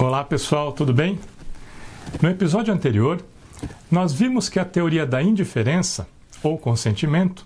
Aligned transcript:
Olá 0.00 0.22
pessoal, 0.22 0.70
tudo 0.70 0.94
bem? 0.94 1.18
No 2.22 2.28
episódio 2.28 2.72
anterior, 2.72 3.20
nós 3.90 4.12
vimos 4.12 4.48
que 4.48 4.60
a 4.60 4.64
teoria 4.64 5.04
da 5.04 5.20
indiferença, 5.20 6.06
ou 6.40 6.56
consentimento, 6.56 7.44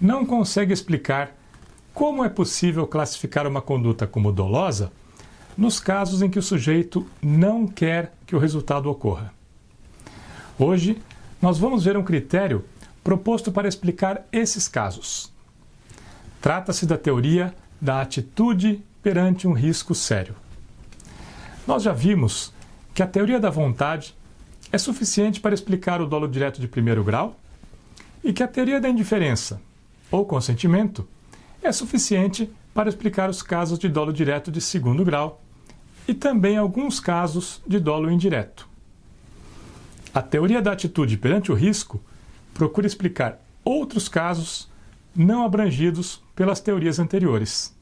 não 0.00 0.26
consegue 0.26 0.72
explicar 0.72 1.36
como 1.94 2.24
é 2.24 2.28
possível 2.28 2.88
classificar 2.88 3.46
uma 3.46 3.62
conduta 3.62 4.04
como 4.04 4.32
dolosa 4.32 4.90
nos 5.56 5.78
casos 5.78 6.22
em 6.22 6.28
que 6.28 6.40
o 6.40 6.42
sujeito 6.42 7.06
não 7.22 7.68
quer 7.68 8.12
que 8.26 8.34
o 8.34 8.40
resultado 8.40 8.90
ocorra. 8.90 9.32
Hoje, 10.58 11.00
nós 11.40 11.56
vamos 11.56 11.84
ver 11.84 11.96
um 11.96 12.02
critério 12.02 12.64
proposto 13.04 13.52
para 13.52 13.68
explicar 13.68 14.26
esses 14.32 14.66
casos. 14.66 15.32
Trata-se 16.42 16.84
da 16.84 16.98
teoria 16.98 17.54
da 17.80 18.00
atitude 18.00 18.82
perante 19.04 19.46
um 19.46 19.52
risco 19.52 19.94
sério. 19.94 20.34
Nós 21.66 21.82
já 21.82 21.92
vimos 21.92 22.52
que 22.94 23.02
a 23.02 23.06
teoria 23.06 23.40
da 23.40 23.50
vontade 23.50 24.14
é 24.70 24.78
suficiente 24.78 25.40
para 25.40 25.54
explicar 25.54 26.00
o 26.00 26.06
dolo 26.06 26.28
direto 26.28 26.60
de 26.60 26.68
primeiro 26.68 27.02
grau 27.02 27.36
e 28.22 28.32
que 28.32 28.42
a 28.42 28.48
teoria 28.48 28.80
da 28.80 28.88
indiferença, 28.88 29.60
ou 30.10 30.24
consentimento, 30.24 31.06
é 31.62 31.72
suficiente 31.72 32.50
para 32.72 32.88
explicar 32.88 33.28
os 33.28 33.42
casos 33.42 33.78
de 33.78 33.88
dolo 33.88 34.12
direto 34.12 34.50
de 34.50 34.60
segundo 34.60 35.04
grau 35.04 35.42
e 36.06 36.14
também 36.14 36.56
alguns 36.56 37.00
casos 37.00 37.60
de 37.66 37.80
dolo 37.80 38.10
indireto. 38.10 38.68
A 40.14 40.22
teoria 40.22 40.62
da 40.62 40.72
atitude 40.72 41.16
perante 41.16 41.50
o 41.50 41.54
risco 41.54 42.00
procura 42.54 42.86
explicar 42.86 43.40
outros 43.64 44.08
casos 44.08 44.68
não 45.14 45.44
abrangidos 45.44 46.22
pelas 46.34 46.60
teorias 46.60 46.98
anteriores. 46.98 47.74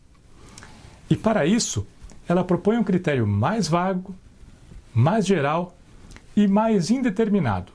E 1.10 1.16
para 1.16 1.44
isso, 1.44 1.86
ela 2.28 2.44
propõe 2.44 2.76
um 2.76 2.84
critério 2.84 3.26
mais 3.26 3.68
vago, 3.68 4.14
mais 4.94 5.26
geral 5.26 5.76
e 6.36 6.46
mais 6.46 6.90
indeterminado, 6.90 7.72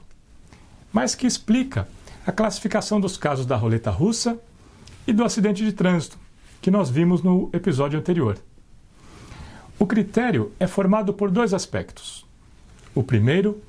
mas 0.92 1.16
que 1.16 1.28
explica 1.28 1.88
a 2.26 2.32
classificação 2.32 3.00
dos 3.00 3.18
casos 3.18 3.46
da 3.46 3.56
roleta 3.56 3.92
russa 3.92 4.40
e 5.08 5.14
do 5.14 5.24
acidente 5.24 5.64
de 5.64 5.74
trânsito, 5.74 6.18
que 6.62 6.72
nós 6.72 6.90
vimos 6.90 7.24
no 7.24 7.50
episódio 7.54 8.00
anterior. 8.00 8.38
O 9.78 9.86
critério 9.86 10.52
é 10.60 10.68
formado 10.68 11.14
por 11.14 11.32
dois 11.32 11.54
aspectos. 11.54 12.26
O 12.94 13.02
primeiro 13.02 13.62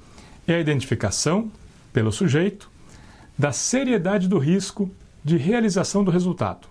é 0.47 0.55
a 0.55 0.61
identificação, 0.61 1.51
pelo 1.93 2.11
sujeito, 2.11 2.69
da 3.39 3.53
seriedade 3.53 4.29
do 4.29 4.39
risco 4.39 4.91
de 5.25 5.37
realização 5.37 6.03
do 6.03 6.11
resultado. 6.11 6.69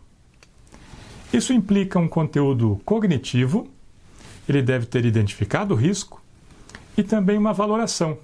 Isso 1.31 1.53
implica 1.53 1.97
um 1.97 2.07
conteúdo 2.07 2.81
cognitivo 2.83 3.69
ele 4.49 4.63
deve 4.63 4.87
ter 4.87 5.05
identificado 5.05 5.75
o 5.75 5.77
risco 5.77 6.21
e 6.97 7.03
também 7.03 7.37
uma 7.37 7.53
valoração. 7.53 8.17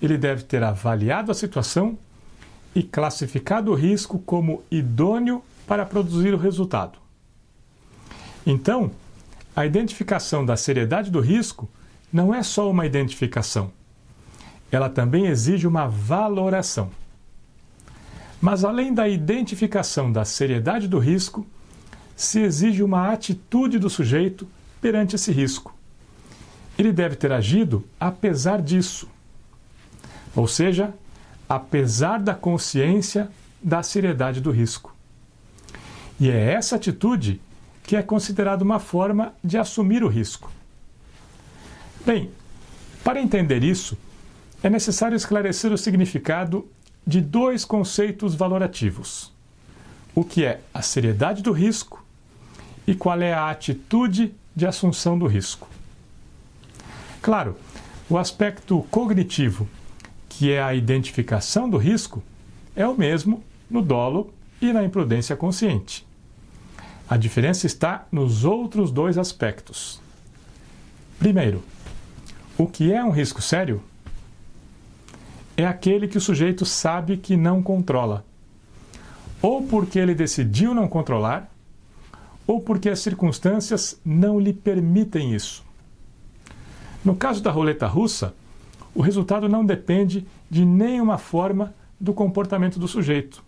Ele 0.00 0.16
deve 0.16 0.44
ter 0.44 0.62
avaliado 0.62 1.30
a 1.30 1.34
situação 1.34 1.98
e 2.74 2.82
classificado 2.82 3.70
o 3.70 3.74
risco 3.74 4.18
como 4.18 4.62
idôneo 4.70 5.42
para 5.66 5.84
produzir 5.84 6.32
o 6.32 6.38
resultado. 6.38 6.98
Então, 8.46 8.90
a 9.54 9.66
identificação 9.66 10.44
da 10.44 10.56
seriedade 10.56 11.10
do 11.10 11.20
risco 11.20 11.68
não 12.12 12.34
é 12.34 12.42
só 12.42 12.70
uma 12.70 12.86
identificação, 12.86 13.70
ela 14.70 14.88
também 14.88 15.26
exige 15.26 15.66
uma 15.66 15.86
valoração. 15.86 16.90
Mas 18.40 18.64
além 18.64 18.92
da 18.94 19.08
identificação 19.08 20.10
da 20.10 20.24
seriedade 20.24 20.88
do 20.88 20.98
risco, 20.98 21.46
se 22.14 22.40
exige 22.40 22.82
uma 22.82 23.12
atitude 23.12 23.78
do 23.78 23.90
sujeito 23.90 24.46
perante 24.86 25.16
esse 25.16 25.32
risco. 25.32 25.74
Ele 26.78 26.92
deve 26.92 27.16
ter 27.16 27.32
agido 27.32 27.84
apesar 27.98 28.62
disso, 28.62 29.08
ou 30.32 30.46
seja, 30.46 30.94
apesar 31.48 32.20
da 32.20 32.36
consciência 32.36 33.28
da 33.60 33.82
seriedade 33.82 34.40
do 34.40 34.52
risco. 34.52 34.94
E 36.20 36.30
é 36.30 36.52
essa 36.52 36.76
atitude 36.76 37.40
que 37.82 37.96
é 37.96 38.02
considerada 38.02 38.62
uma 38.62 38.78
forma 38.78 39.34
de 39.42 39.58
assumir 39.58 40.04
o 40.04 40.08
risco. 40.08 40.52
Bem, 42.06 42.30
para 43.02 43.20
entender 43.20 43.64
isso, 43.64 43.98
é 44.62 44.70
necessário 44.70 45.16
esclarecer 45.16 45.72
o 45.72 45.78
significado 45.78 46.64
de 47.04 47.20
dois 47.20 47.64
conceitos 47.64 48.36
valorativos: 48.36 49.32
o 50.14 50.22
que 50.22 50.44
é 50.44 50.60
a 50.72 50.80
seriedade 50.80 51.42
do 51.42 51.50
risco 51.50 52.06
e 52.86 52.94
qual 52.94 53.20
é 53.20 53.34
a 53.34 53.50
atitude 53.50 54.32
de 54.56 54.66
assunção 54.66 55.18
do 55.18 55.26
risco. 55.26 55.68
Claro, 57.20 57.56
o 58.08 58.16
aspecto 58.16 58.86
cognitivo, 58.90 59.68
que 60.28 60.50
é 60.50 60.62
a 60.62 60.74
identificação 60.74 61.68
do 61.68 61.76
risco, 61.76 62.22
é 62.74 62.88
o 62.88 62.96
mesmo 62.96 63.44
no 63.70 63.82
dolo 63.82 64.32
e 64.60 64.72
na 64.72 64.82
imprudência 64.82 65.36
consciente. 65.36 66.06
A 67.08 67.16
diferença 67.16 67.66
está 67.66 68.06
nos 68.10 68.44
outros 68.44 68.90
dois 68.90 69.18
aspectos. 69.18 70.00
Primeiro, 71.18 71.62
o 72.56 72.66
que 72.66 72.92
é 72.92 73.04
um 73.04 73.10
risco 73.10 73.42
sério? 73.42 73.82
É 75.56 75.66
aquele 75.66 76.08
que 76.08 76.18
o 76.18 76.20
sujeito 76.20 76.64
sabe 76.64 77.16
que 77.16 77.36
não 77.36 77.62
controla, 77.62 78.24
ou 79.42 79.62
porque 79.62 79.98
ele 79.98 80.14
decidiu 80.14 80.74
não 80.74 80.88
controlar, 80.88 81.50
ou 82.46 82.60
porque 82.60 82.88
as 82.88 83.00
circunstâncias 83.00 84.00
não 84.04 84.38
lhe 84.38 84.52
permitem 84.52 85.34
isso. 85.34 85.64
No 87.04 87.14
caso 87.14 87.42
da 87.42 87.50
roleta 87.50 87.86
russa, 87.86 88.34
o 88.94 89.02
resultado 89.02 89.48
não 89.48 89.64
depende 89.64 90.26
de 90.50 90.64
nenhuma 90.64 91.18
forma 91.18 91.74
do 92.00 92.14
comportamento 92.14 92.78
do 92.78 92.88
sujeito. 92.88 93.44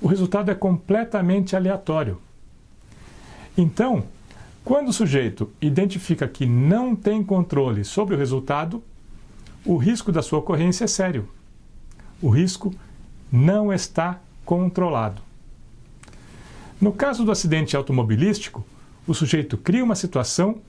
O 0.00 0.06
resultado 0.06 0.50
é 0.50 0.54
completamente 0.54 1.54
aleatório. 1.54 2.20
Então, 3.56 4.04
quando 4.64 4.88
o 4.88 4.92
sujeito 4.92 5.50
identifica 5.60 6.28
que 6.28 6.46
não 6.46 6.94
tem 6.94 7.22
controle 7.22 7.84
sobre 7.84 8.14
o 8.14 8.18
resultado, 8.18 8.82
o 9.64 9.76
risco 9.76 10.10
da 10.12 10.22
sua 10.22 10.38
ocorrência 10.38 10.84
é 10.84 10.88
sério. 10.88 11.28
O 12.20 12.28
risco 12.28 12.72
não 13.30 13.72
está 13.72 14.20
controlado. 14.44 15.22
No 16.80 16.92
caso 16.92 17.24
do 17.24 17.30
acidente 17.30 17.76
automobilístico, 17.76 18.64
o 19.06 19.12
sujeito 19.12 19.58
cria 19.58 19.84
uma 19.84 19.94
situação 19.94 20.62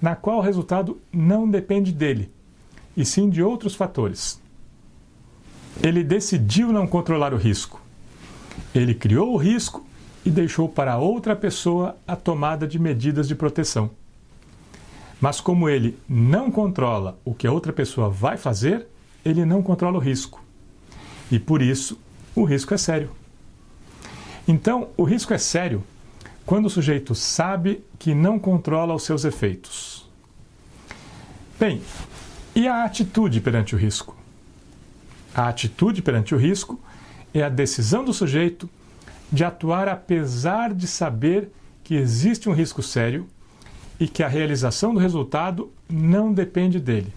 na 0.00 0.14
qual 0.14 0.38
o 0.38 0.42
resultado 0.42 1.00
não 1.12 1.48
depende 1.48 1.92
dele, 1.92 2.30
e 2.96 3.04
sim 3.04 3.28
de 3.28 3.42
outros 3.42 3.74
fatores. 3.74 4.40
Ele 5.82 6.04
decidiu 6.04 6.72
não 6.72 6.86
controlar 6.86 7.34
o 7.34 7.36
risco. 7.36 7.80
Ele 8.74 8.94
criou 8.94 9.32
o 9.32 9.36
risco 9.36 9.84
e 10.24 10.30
deixou 10.30 10.68
para 10.68 10.98
outra 10.98 11.34
pessoa 11.34 11.96
a 12.06 12.14
tomada 12.14 12.66
de 12.66 12.78
medidas 12.78 13.26
de 13.26 13.34
proteção. 13.34 13.90
Mas 15.20 15.40
como 15.40 15.68
ele 15.68 15.98
não 16.08 16.50
controla 16.50 17.18
o 17.24 17.34
que 17.34 17.46
a 17.46 17.52
outra 17.52 17.72
pessoa 17.72 18.08
vai 18.08 18.36
fazer, 18.36 18.86
ele 19.24 19.44
não 19.44 19.62
controla 19.62 19.96
o 19.96 20.00
risco. 20.00 20.42
E 21.30 21.38
por 21.38 21.60
isso, 21.60 21.98
o 22.34 22.44
risco 22.44 22.72
é 22.74 22.78
sério. 22.78 23.10
Então, 24.48 24.88
o 24.96 25.02
risco 25.02 25.34
é 25.34 25.38
sério 25.38 25.82
quando 26.44 26.66
o 26.66 26.70
sujeito 26.70 27.14
sabe 27.14 27.84
que 27.98 28.14
não 28.14 28.38
controla 28.38 28.94
os 28.94 29.02
seus 29.02 29.24
efeitos. 29.24 30.08
Bem, 31.58 31.82
e 32.54 32.68
a 32.68 32.84
atitude 32.84 33.40
perante 33.40 33.74
o 33.74 33.78
risco? 33.78 34.16
A 35.34 35.48
atitude 35.48 36.00
perante 36.00 36.34
o 36.34 36.38
risco 36.38 36.80
é 37.34 37.42
a 37.42 37.48
decisão 37.48 38.04
do 38.04 38.14
sujeito 38.14 38.70
de 39.32 39.44
atuar 39.44 39.88
apesar 39.88 40.72
de 40.72 40.86
saber 40.86 41.50
que 41.82 41.94
existe 41.94 42.48
um 42.48 42.52
risco 42.52 42.82
sério 42.82 43.26
e 43.98 44.06
que 44.06 44.22
a 44.22 44.28
realização 44.28 44.94
do 44.94 45.00
resultado 45.00 45.72
não 45.88 46.32
depende 46.32 46.78
dele. 46.78 47.12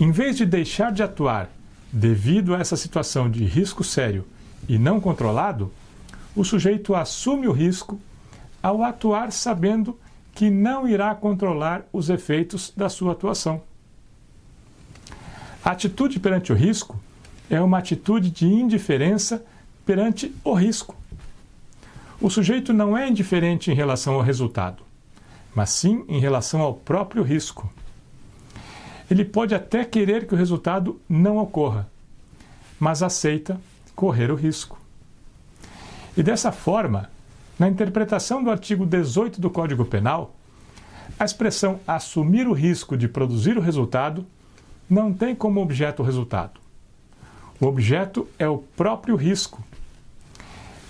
Em 0.00 0.10
vez 0.10 0.36
de 0.36 0.46
deixar 0.46 0.92
de 0.92 1.02
atuar 1.02 1.50
devido 1.92 2.54
a 2.54 2.58
essa 2.58 2.76
situação 2.76 3.30
de 3.30 3.44
risco 3.44 3.84
sério 3.84 4.24
e 4.68 4.78
não 4.78 5.00
controlado, 5.00 5.72
o 6.34 6.44
sujeito 6.44 6.94
assume 6.94 7.46
o 7.48 7.52
risco 7.52 8.00
ao 8.62 8.82
atuar 8.82 9.32
sabendo 9.32 9.98
que 10.34 10.50
não 10.50 10.86
irá 10.86 11.14
controlar 11.14 11.86
os 11.92 12.10
efeitos 12.10 12.72
da 12.76 12.88
sua 12.88 13.12
atuação. 13.12 13.62
A 15.64 15.70
atitude 15.70 16.20
perante 16.20 16.52
o 16.52 16.54
risco 16.54 16.98
é 17.48 17.60
uma 17.60 17.78
atitude 17.78 18.30
de 18.30 18.46
indiferença 18.46 19.44
perante 19.84 20.34
o 20.44 20.52
risco. 20.52 20.94
O 22.20 22.28
sujeito 22.28 22.72
não 22.72 22.96
é 22.96 23.08
indiferente 23.08 23.70
em 23.70 23.74
relação 23.74 24.14
ao 24.14 24.20
resultado, 24.20 24.82
mas 25.54 25.70
sim 25.70 26.04
em 26.08 26.18
relação 26.18 26.60
ao 26.60 26.74
próprio 26.74 27.22
risco. 27.22 27.70
Ele 29.10 29.24
pode 29.24 29.54
até 29.54 29.84
querer 29.84 30.26
que 30.26 30.34
o 30.34 30.36
resultado 30.36 31.00
não 31.08 31.38
ocorra, 31.38 31.88
mas 32.78 33.02
aceita 33.02 33.60
correr 33.96 34.30
o 34.30 34.36
risco. 34.36 34.78
E 36.16 36.22
dessa 36.22 36.52
forma, 36.52 37.10
na 37.58 37.68
interpretação 37.68 38.44
do 38.44 38.50
artigo 38.50 38.86
18 38.86 39.40
do 39.40 39.50
Código 39.50 39.84
Penal, 39.84 40.36
A 41.18 41.24
expressão 41.24 41.80
assumir 41.86 42.46
o 42.46 42.52
risco 42.52 42.96
de 42.96 43.08
produzir 43.08 43.56
o 43.56 43.60
resultado 43.60 44.26
não 44.88 45.12
tem 45.12 45.34
como 45.34 45.62
objeto 45.62 46.02
o 46.02 46.04
resultado. 46.04 46.60
O 47.58 47.66
objeto 47.66 48.28
é 48.38 48.46
o 48.46 48.58
próprio 48.58 49.16
risco. 49.16 49.64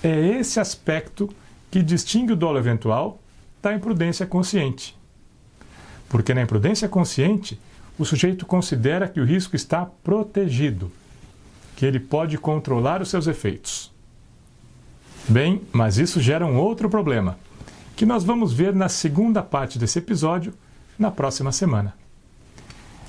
É 0.02 0.18
esse 0.26 0.58
aspecto 0.58 1.30
que 1.70 1.82
distingue 1.82 2.32
o 2.32 2.36
dolo 2.36 2.58
eventual 2.58 3.20
da 3.62 3.72
imprudência 3.72 4.26
consciente. 4.26 4.96
Porque 6.08 6.34
na 6.34 6.42
imprudência 6.42 6.88
consciente, 6.88 7.60
o 7.96 8.04
sujeito 8.04 8.44
considera 8.44 9.08
que 9.08 9.20
o 9.20 9.24
risco 9.24 9.54
está 9.54 9.86
protegido, 9.86 10.90
que 11.76 11.84
ele 11.84 12.00
pode 12.00 12.38
controlar 12.38 13.02
os 13.02 13.10
seus 13.10 13.26
efeitos. 13.26 13.92
Bem, 15.28 15.60
mas 15.72 15.98
isso 15.98 16.20
gera 16.20 16.46
um 16.46 16.56
outro 16.56 16.88
problema, 16.88 17.38
que 17.94 18.06
nós 18.06 18.24
vamos 18.24 18.52
ver 18.52 18.74
na 18.74 18.88
segunda 18.88 19.42
parte 19.42 19.78
desse 19.78 19.98
episódio, 19.98 20.54
na 20.98 21.10
próxima 21.10 21.52
semana. 21.52 21.94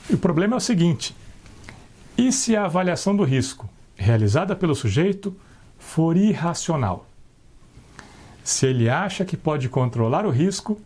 E 0.09 0.15
o 0.15 0.17
problema 0.17 0.55
é 0.55 0.57
o 0.57 0.61
seguinte: 0.61 1.15
e 2.17 2.31
se 2.31 2.55
a 2.55 2.65
avaliação 2.65 3.15
do 3.15 3.23
risco 3.23 3.69
realizada 3.95 4.55
pelo 4.55 4.75
sujeito 4.75 5.35
for 5.79 6.17
irracional? 6.17 7.07
Se 8.43 8.67
ele 8.67 8.89
acha 8.89 9.23
que 9.23 9.37
pode 9.37 9.69
controlar 9.69 10.25
o 10.25 10.29
risco 10.29 10.79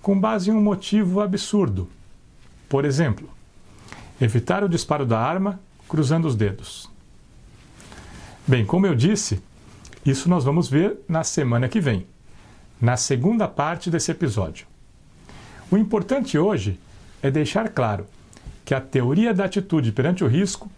com 0.00 0.18
base 0.18 0.50
em 0.50 0.54
um 0.54 0.62
motivo 0.62 1.20
absurdo. 1.20 1.88
Por 2.68 2.84
exemplo, 2.84 3.28
evitar 4.20 4.64
o 4.64 4.68
disparo 4.68 5.04
da 5.04 5.18
arma 5.18 5.60
cruzando 5.88 6.26
os 6.26 6.34
dedos. 6.34 6.88
Bem, 8.48 8.64
como 8.64 8.86
eu 8.86 8.94
disse, 8.94 9.42
isso 10.06 10.26
nós 10.26 10.42
vamos 10.42 10.70
ver 10.70 11.00
na 11.06 11.22
semana 11.22 11.68
que 11.68 11.82
vem, 11.82 12.06
na 12.80 12.96
segunda 12.96 13.46
parte 13.46 13.90
desse 13.90 14.10
episódio. 14.10 14.66
O 15.70 15.76
importante 15.76 16.38
hoje 16.38 16.80
é 17.22 17.30
deixar 17.30 17.68
claro 17.68 18.06
que 18.64 18.74
a 18.74 18.80
teoria 18.80 19.34
da 19.34 19.44
atitude 19.44 19.92
perante 19.92 20.24
o 20.24 20.26
risco 20.26 20.70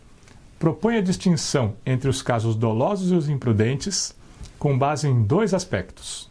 propõe 0.58 0.96
a 0.96 1.00
distinção 1.00 1.76
entre 1.86 2.10
os 2.10 2.22
casos 2.22 2.56
dolosos 2.56 3.12
e 3.12 3.14
os 3.14 3.28
imprudentes 3.28 4.16
com 4.58 4.76
base 4.76 5.06
em 5.06 5.22
dois 5.22 5.54
aspectos. 5.54 6.28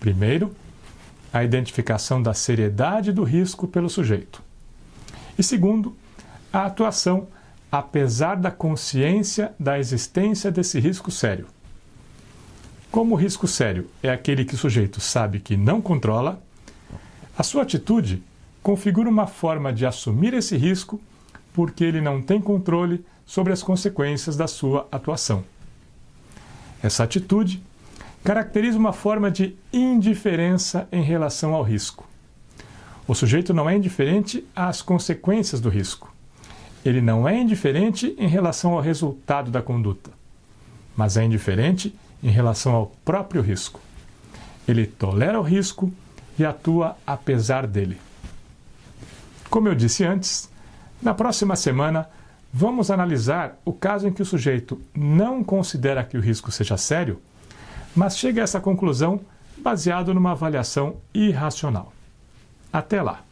Primeiro, 0.00 0.56
a 1.30 1.44
identificação 1.44 2.22
da 2.22 2.32
seriedade 2.32 3.12
do 3.12 3.22
risco 3.22 3.68
pelo 3.68 3.90
sujeito. 3.90 4.42
E 5.38 5.42
segundo, 5.42 5.94
a 6.50 6.64
atuação 6.64 7.28
apesar 7.70 8.36
da 8.36 8.50
consciência 8.50 9.52
da 9.58 9.78
existência 9.78 10.50
desse 10.50 10.80
risco 10.80 11.10
sério. 11.10 11.46
Como 12.90 13.14
o 13.14 13.18
risco 13.18 13.46
sério 13.46 13.88
é 14.02 14.10
aquele 14.10 14.44
que 14.44 14.54
o 14.54 14.58
sujeito 14.58 15.00
sabe 15.00 15.38
que 15.38 15.56
não 15.56 15.80
controla, 15.80 16.42
a 17.38 17.42
sua 17.42 17.62
atitude 17.62 18.22
configura 18.62 19.08
uma 19.08 19.26
forma 19.26 19.72
de 19.72 19.86
assumir 19.86 20.34
esse 20.34 20.56
risco 20.56 21.00
porque 21.52 21.84
ele 21.84 22.00
não 22.00 22.20
tem 22.20 22.40
controle 22.40 23.04
sobre 23.24 23.52
as 23.52 23.62
consequências 23.62 24.36
da 24.36 24.48
sua 24.48 24.88
atuação. 24.90 25.44
Essa 26.82 27.04
atitude 27.04 27.62
caracteriza 28.24 28.76
uma 28.78 28.92
forma 28.92 29.30
de 29.30 29.56
indiferença 29.72 30.88
em 30.90 31.02
relação 31.02 31.54
ao 31.54 31.62
risco. 31.62 32.08
O 33.06 33.14
sujeito 33.14 33.54
não 33.54 33.68
é 33.68 33.76
indiferente 33.76 34.44
às 34.54 34.82
consequências 34.82 35.60
do 35.60 35.68
risco. 35.68 36.12
Ele 36.84 37.00
não 37.00 37.28
é 37.28 37.38
indiferente 37.38 38.14
em 38.18 38.28
relação 38.28 38.72
ao 38.72 38.80
resultado 38.80 39.50
da 39.50 39.60
conduta, 39.60 40.10
mas 40.96 41.16
é 41.16 41.24
indiferente 41.24 41.94
em 42.22 42.30
relação 42.30 42.74
ao 42.74 42.86
próprio 43.04 43.42
risco. 43.42 43.80
Ele 44.66 44.86
tolera 44.86 45.38
o 45.38 45.42
risco 45.42 45.92
e 46.38 46.44
atua 46.44 46.96
apesar 47.06 47.66
dele. 47.66 47.98
Como 49.50 49.68
eu 49.68 49.74
disse 49.74 50.04
antes, 50.04 50.48
na 51.02 51.12
próxima 51.12 51.56
semana 51.56 52.08
vamos 52.52 52.90
analisar 52.90 53.58
o 53.64 53.72
caso 53.72 54.08
em 54.08 54.12
que 54.12 54.22
o 54.22 54.26
sujeito 54.26 54.80
não 54.94 55.44
considera 55.44 56.04
que 56.04 56.16
o 56.16 56.20
risco 56.20 56.50
seja 56.50 56.76
sério, 56.76 57.20
mas 57.94 58.16
chega 58.16 58.40
a 58.40 58.44
essa 58.44 58.60
conclusão 58.60 59.20
baseado 59.58 60.14
numa 60.14 60.32
avaliação 60.32 60.96
irracional. 61.12 61.92
Até 62.72 63.02
lá! 63.02 63.29